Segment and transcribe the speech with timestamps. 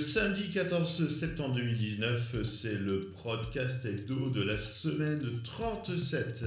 [0.00, 6.44] samedi 14 septembre 2019, c'est le podcast hebdo de la semaine 37.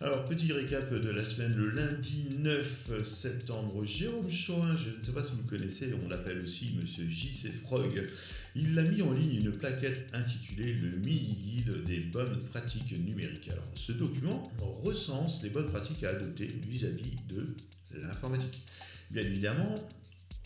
[0.00, 5.12] Alors, petit récap de la semaine, le lundi 9 septembre, Jérôme Choin, je ne sais
[5.12, 7.50] pas si vous connaissez, on l'appelle aussi Monsieur J.C.
[7.50, 8.08] Frog,
[8.54, 13.50] il a mis en ligne une plaquette intitulée Le mini-guide des bonnes pratiques numériques.
[13.50, 14.50] Alors, ce document
[14.82, 17.54] recense les bonnes pratiques à adopter vis-à-vis de
[18.00, 18.62] l'informatique.
[19.10, 19.74] Bien évidemment,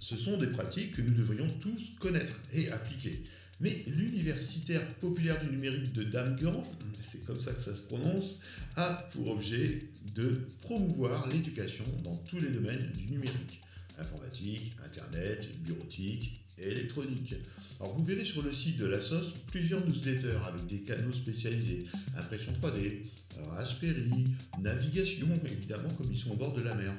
[0.03, 3.23] ce sont des pratiques que nous devrions tous connaître et appliquer.
[3.61, 6.65] Mais l'universitaire populaire du numérique de Damgand,
[7.01, 8.41] c'est comme ça que ça se prononce,
[8.75, 9.79] a pour objet
[10.17, 13.61] de promouvoir l'éducation dans tous les domaines du numérique.
[13.97, 17.35] Informatique, Internet, bureautique électronique.
[17.79, 21.85] Alors vous verrez sur le site de la SOS plusieurs newsletters avec des canaux spécialisés,
[22.17, 23.05] impression 3D,
[23.51, 24.25] Raspberry,
[24.61, 26.93] navigation évidemment comme ils sont au bord de la mer.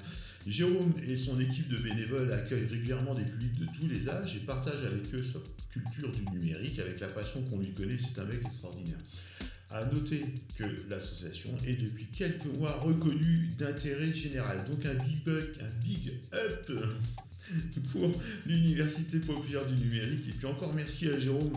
[0.46, 4.40] Jérôme et son équipe de bénévoles accueillent régulièrement des publics de tous les âges et
[4.40, 5.40] partagent avec eux sa
[5.72, 7.98] culture du numérique avec la passion qu'on lui connaît.
[7.98, 8.98] C'est un mec extraordinaire.
[9.70, 10.22] À noter
[10.58, 14.64] que l'association est depuis quelques mois reconnue d'intérêt général.
[14.70, 16.72] Donc un big buck, un big up
[17.92, 18.12] pour
[18.46, 20.28] l'Université populaire du numérique.
[20.28, 21.54] Et puis encore merci à Jérôme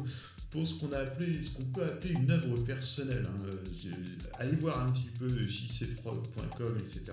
[0.50, 3.26] pour ce qu'on peut appeler une œuvre personnelle.
[3.26, 3.90] Hein.
[4.38, 7.12] Allez voir un petit peu jcfrog.com, etc.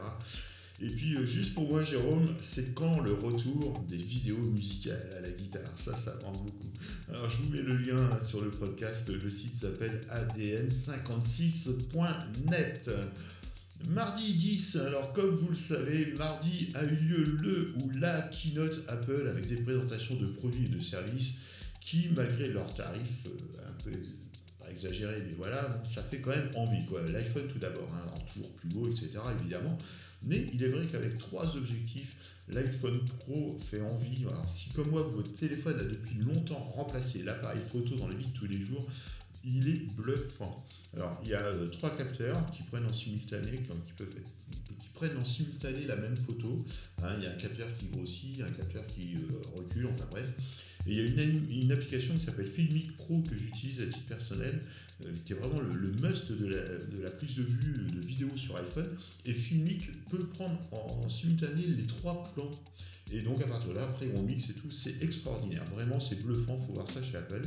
[0.84, 5.22] Et puis, euh, juste pour moi, Jérôme, c'est quand le retour des vidéos musicales à
[5.22, 5.72] la guitare?
[5.78, 6.68] Ça, ça prend beaucoup.
[7.08, 9.10] Alors, je vous mets le lien sur le podcast.
[9.10, 12.92] Le site s'appelle adn56.net.
[13.88, 18.84] Mardi 10, alors comme vous le savez, mardi a eu lieu le ou la keynote
[18.88, 21.34] Apple avec des présentations de produits et de services
[21.82, 23.32] qui, malgré leurs tarifs euh,
[23.68, 23.92] un peu
[24.60, 26.80] pas exagérés, mais voilà, ça fait quand même envie.
[27.12, 29.20] L'iPhone tout d'abord, hein, toujours plus beau, etc.
[29.40, 29.78] évidemment.
[30.26, 32.16] Mais il est vrai qu'avec trois objectifs,
[32.50, 34.26] l'iPhone Pro fait envie.
[34.28, 38.26] Alors, si comme moi, votre téléphone a depuis longtemps remplacé l'appareil photo dans la vie
[38.26, 38.86] de tous les jours,
[39.46, 40.64] il est bluffant.
[40.96, 44.16] Alors, il y a euh, trois capteurs qui prennent en simultané, qui, peuvent
[44.80, 46.64] qui prennent en simultané la même photo.
[47.02, 50.34] Hein, il y a un capteur qui grossit, un capteur qui euh, recule, enfin bref.
[50.86, 54.60] Et il y a une, application qui s'appelle Filmic Pro que j'utilise à titre personnel,
[55.06, 56.46] euh, qui est vraiment le, must de
[57.02, 58.90] la, prise de vue de vidéo sur iPhone.
[59.26, 62.52] Et Filmic peut prendre en, simultané les trois plans.
[63.14, 65.64] Et donc à partir de là, après on mixe et tout, c'est extraordinaire.
[65.66, 67.42] Vraiment, c'est bluffant, faut voir ça chez Apple.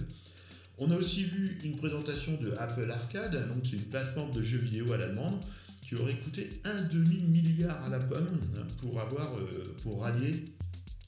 [0.78, 4.58] On a aussi vu une présentation de Apple Arcade, donc c'est une plateforme de jeux
[4.58, 5.42] vidéo à la demande
[5.86, 8.40] qui aurait coûté un demi-milliard à la pomme
[8.80, 10.44] pour avoir euh, pour rallier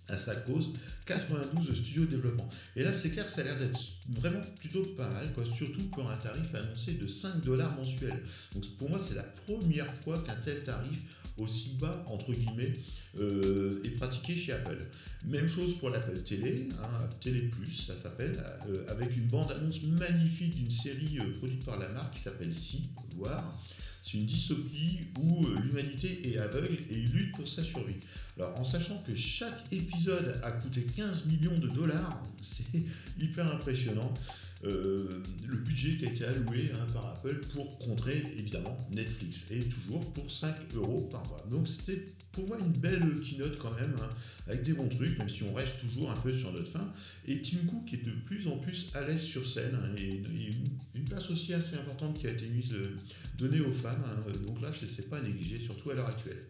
[0.09, 0.73] à sa cause
[1.07, 2.49] 92 studios de développement.
[2.77, 3.81] Et là, c'est clair, ça a l'air d'être
[4.11, 8.23] vraiment plutôt pas mal, quoi, surtout pour un tarif annoncé de 5 dollars mensuels.
[8.55, 11.05] Donc pour moi, c'est la première fois qu'un tel tarif
[11.39, 12.73] aussi bas, entre guillemets,
[13.19, 14.79] euh, est pratiqué chez Apple.
[15.27, 18.33] Même chose pour l'Apple Télé, hein, Télé Plus, ça s'appelle,
[18.69, 22.83] euh, avec une bande-annonce magnifique d'une série euh, produite par la marque qui s'appelle Si,
[23.17, 23.53] voir.
[24.11, 27.99] C'est une dystopie où euh, l'humanité est aveugle et lutte pour sa survie.
[28.39, 32.65] Alors en sachant que chaque épisode a coûté 15 millions de dollars, c'est
[33.21, 34.11] hyper impressionnant.
[34.65, 39.61] Euh, le budget qui a été alloué hein, par Apple pour contrer évidemment Netflix et
[39.61, 41.45] toujours pour 5 euros par mois.
[41.49, 44.09] Donc c'était pour moi une belle keynote quand même, hein,
[44.49, 46.93] avec des bons trucs, même si on reste toujours un peu sur notre fin.
[47.27, 50.21] Et Tim Cook est de plus en plus à l'aise sur scène hein, et,
[50.97, 52.97] une, place aussi assez importante qui a été mise, euh,
[53.39, 54.03] donnée aux femmes.
[54.45, 56.45] donc là, c'est pas négligé, surtout à l'heure actuelle.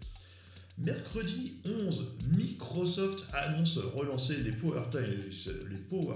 [0.80, 2.06] Mercredi 11,
[2.36, 5.00] Microsoft annonce relancer les Power Toys.
[5.70, 6.14] Les Power.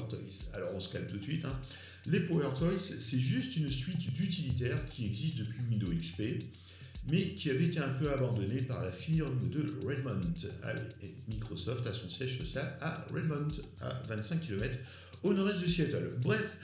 [0.54, 1.44] Alors on se calme tout de suite.
[1.44, 1.60] Hein.
[2.06, 6.44] Les Power Toys, c'est juste une suite d'utilitaires qui existe depuis Windows XP,
[7.10, 10.20] mais qui avait été un peu abandonnée par la firme de Redmond.
[11.28, 13.48] Microsoft a son siège social à Redmond,
[13.80, 14.78] à 25 km
[15.24, 16.18] au nord-est de Seattle.
[16.20, 16.58] Bref,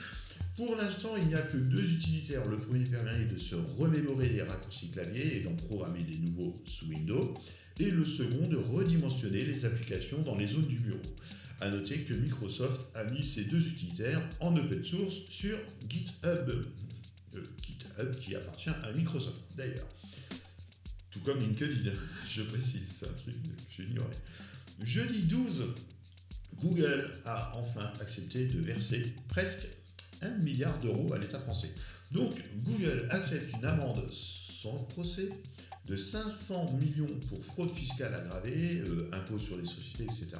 [0.56, 2.46] pour l'instant, il n'y a que deux utilitaires.
[2.46, 6.86] Le premier permet de se remémorer des raccourcis clavier et d'en programmer des nouveaux sous
[6.86, 7.34] Windows
[7.80, 11.00] et le second de redimensionner les applications dans les zones du bureau.
[11.60, 15.58] A noter que Microsoft a mis ces deux utilitaires en open source sur
[15.88, 16.64] GitHub.
[17.34, 19.88] Euh, GitHub qui appartient à Microsoft d'ailleurs.
[21.10, 21.92] Tout comme LinkedIn,
[22.30, 23.34] je précise, c'est un truc
[23.76, 24.10] que j'ignorais.
[24.82, 25.72] Jeudi 12,
[26.60, 29.68] Google a enfin accepté de verser presque
[30.22, 31.72] 1 milliard d'euros à l'État français.
[32.12, 32.32] Donc
[32.64, 35.28] Google accepte une amende sans procès
[35.88, 40.32] de 500 millions pour fraude fiscale aggravée, euh, impôts sur les sociétés, etc.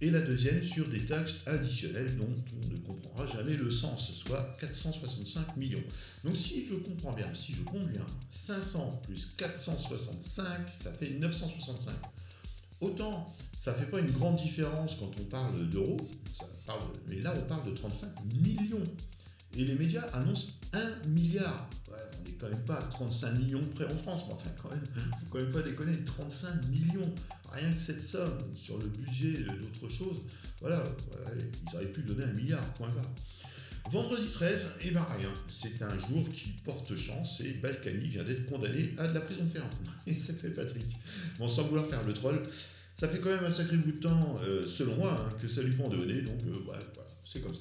[0.00, 4.52] Et la deuxième sur des taxes additionnelles dont on ne comprendra jamais le sens, soit
[4.60, 5.82] 465 millions.
[6.24, 11.94] Donc si je comprends bien, si je compte bien, 500 plus 465, ça fait 965.
[12.80, 13.24] autant
[13.56, 15.96] ça ne fait pas une grande différence quand on parle d'euros,
[17.08, 18.10] mais là on parle de 35
[18.42, 18.82] millions.
[19.56, 21.68] Et les médias annoncent 1 milliard.
[21.88, 24.84] on n'est quand même pas à 35 millions près en France, mais enfin quand même,
[25.20, 27.14] faut quand même pas déconner, 35 millions.
[27.52, 30.26] Rien que cette somme sur le budget d'autres choses,
[30.60, 30.82] voilà,
[31.36, 33.12] ils auraient pu donner un milliard, point barre.
[33.90, 38.46] Vendredi 13, et ben rien, c'est un jour qui porte chance et Balkany vient d'être
[38.46, 39.68] condamné à de la prison ferme.
[40.06, 40.86] Et sacré Patrick.
[41.38, 42.40] Bon, sans vouloir faire le troll,
[42.94, 45.62] ça fait quand même un sacré bout de temps, euh, selon moi, hein, que ça
[45.62, 46.80] lui prend de donner, donc euh, voilà,
[47.24, 47.60] c'est comme ça.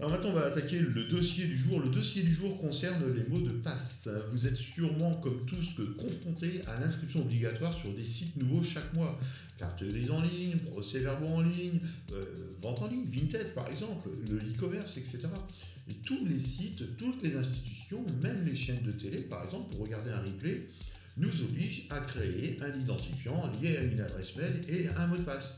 [0.00, 1.80] Alors maintenant, on va attaquer le dossier du jour.
[1.80, 4.08] Le dossier du jour concerne les mots de passe.
[4.30, 9.18] Vous êtes sûrement, comme tous, confrontés à l'inscription obligatoire sur des sites nouveaux chaque mois.
[9.58, 11.80] Carte grise en ligne, procès-verbaux en ligne,
[12.12, 12.24] euh,
[12.60, 15.18] vente en ligne, Vinted par exemple, le e-commerce, etc.
[15.90, 19.84] Et tous les sites, toutes les institutions, même les chaînes de télé, par exemple, pour
[19.84, 20.64] regarder un replay,
[21.16, 25.22] nous obligent à créer un identifiant lié à une adresse mail et un mot de
[25.22, 25.56] passe.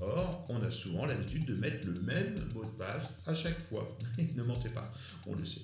[0.00, 3.86] Or, on a souvent l'habitude de mettre le même mot de passe à chaque fois.
[4.36, 4.92] ne mentez pas,
[5.26, 5.62] on le sait.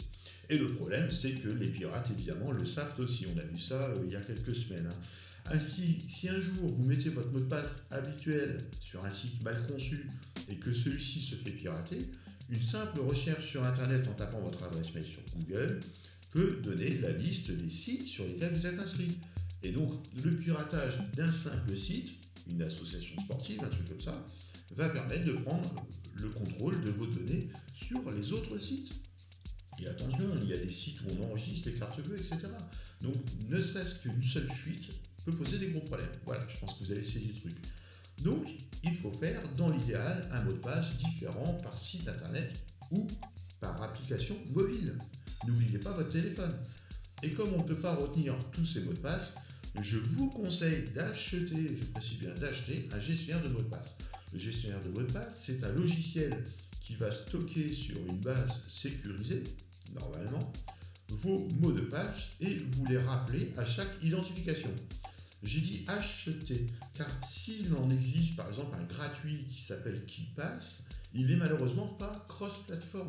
[0.48, 3.26] Et le problème, c'est que les pirates, évidemment, le savent aussi.
[3.34, 4.88] On a vu ça euh, il y a quelques semaines.
[4.90, 5.52] Hein.
[5.52, 9.56] Ainsi, si un jour vous mettez votre mot de passe habituel sur un site mal
[9.66, 10.08] conçu
[10.50, 11.98] et que celui-ci se fait pirater,
[12.50, 15.80] une simple recherche sur Internet en tapant votre adresse mail sur Google
[16.32, 19.18] peut donner la liste des sites sur lesquels vous êtes inscrit.
[19.62, 19.92] Et donc,
[20.22, 24.24] le piratage d'un simple site une association sportive, un truc comme ça,
[24.74, 25.74] va permettre de prendre
[26.14, 28.92] le contrôle de vos données sur les autres sites.
[29.78, 32.38] Et attention, il y a des sites où on enregistre les cartes bleues, etc.
[33.02, 33.14] Donc,
[33.48, 34.88] ne serait-ce qu'une seule fuite
[35.24, 36.10] peut poser des gros problèmes.
[36.24, 37.54] Voilà, je pense que vous avez saisi le truc.
[38.22, 38.48] Donc,
[38.84, 43.06] il faut faire, dans l'idéal, un mot de passe différent par site internet ou
[43.60, 44.96] par application mobile.
[45.46, 46.56] N'oubliez pas votre téléphone.
[47.22, 49.34] Et comme on ne peut pas retenir tous ces mots de passe,
[49.82, 53.96] je vous conseille d'acheter, je précise bien d'acheter, un gestionnaire de mots de passe.
[54.32, 56.44] Le gestionnaire de mots de passe, c'est un logiciel
[56.80, 59.44] qui va stocker sur une base sécurisée,
[59.94, 60.52] normalement,
[61.08, 64.72] vos mots de passe et vous les rappeler à chaque identification.
[65.42, 70.84] J'ai dit acheter, car s'il en existe par exemple un gratuit qui s'appelle KeePass,
[71.14, 73.08] il n'est malheureusement pas cross-platform.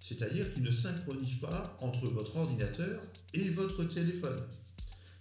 [0.00, 3.00] C'est-à-dire qu'il ne synchronise pas entre votre ordinateur
[3.34, 4.38] et votre téléphone.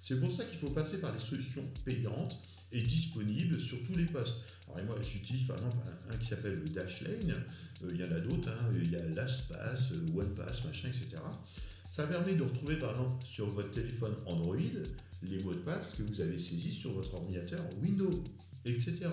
[0.10, 2.42] C'est pour ça qu'il faut passer par des solutions payantes
[2.72, 4.38] et disponibles sur tous les postes.
[4.68, 5.78] Alors moi j'utilise par exemple
[6.10, 7.46] un, qui s'appelle Dashlane,
[7.84, 8.72] euh, il y en a d'autres, hein.
[8.74, 11.18] il y a LastPass, euh, OnePass, machin, etc.
[11.88, 14.56] Ça permet de retrouver par exemple sur votre téléphone Android
[15.22, 18.24] les mots de passe que vous avez saisis sur votre ordinateur Windows,
[18.66, 19.10] etc.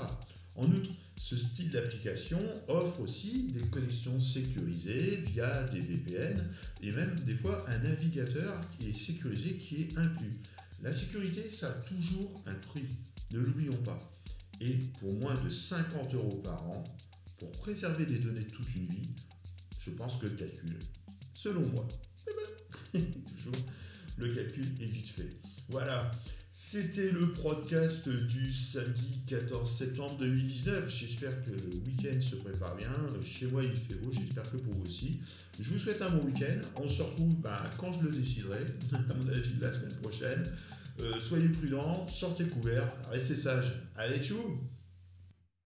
[0.54, 6.42] En outre, ce style d'application offre aussi des connexions sécurisées via des VPN
[6.80, 10.40] et même des fois un navigateur qui est sécurisé qui est inclus.
[10.82, 12.86] La sécurité, ça a toujours un prix,
[13.32, 13.98] ne l'oublions pas.
[14.60, 16.84] Et pour moins de 50 euros par an,
[17.38, 19.14] pour préserver des données toute une vie,
[19.84, 20.78] je pense que le calcul,
[21.32, 21.86] selon moi,
[22.92, 23.64] toujours,
[24.18, 25.30] le calcul est vite fait.
[25.68, 26.10] Voilà,
[26.58, 30.88] c'était le podcast du samedi 14 septembre 2019.
[30.88, 32.88] J'espère que le week-end se prépare bien.
[33.22, 34.10] Chez moi, il fait beau.
[34.10, 35.20] J'espère que pour vous aussi.
[35.60, 36.58] Je vous souhaite un bon week-end.
[36.76, 38.60] On se retrouve bah, quand je le déciderai,
[38.94, 40.42] à mon avis, la semaine prochaine.
[41.00, 43.74] Euh, soyez prudents, sortez couverts, restez sages.
[43.94, 44.58] Allez, tchou